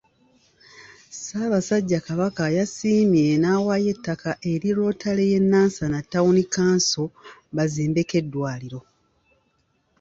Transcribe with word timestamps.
Ssaabasajja 1.13 1.99
Kabaka 2.07 2.43
yasiimye 2.57 3.27
n'awaayo 3.37 3.89
ettaka 3.95 4.31
eri 4.51 4.69
Rotary 4.77 5.25
y'e 5.31 5.39
Nansana 5.51 5.97
Ttawuni 6.03 6.43
kkanso 6.45 7.03
bazimbeko 7.55 8.13
eddwaliro. 8.21 8.79